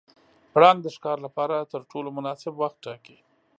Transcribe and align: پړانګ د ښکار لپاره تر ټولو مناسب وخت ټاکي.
پړانګ 0.53 0.79
د 0.83 0.87
ښکار 0.95 1.17
لپاره 1.25 1.69
تر 1.71 1.81
ټولو 1.91 2.09
مناسب 2.17 2.53
وخت 2.57 2.77
ټاکي. 2.85 3.17